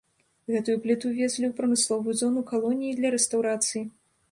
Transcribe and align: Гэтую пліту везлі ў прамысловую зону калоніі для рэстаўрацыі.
Гэтую 0.53 0.77
пліту 0.85 1.11
везлі 1.17 1.45
ў 1.49 1.51
прамысловую 1.59 2.17
зону 2.23 2.45
калоніі 2.55 2.99
для 3.03 3.15
рэстаўрацыі. 3.19 3.87